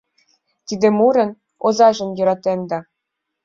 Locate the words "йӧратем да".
2.17-2.79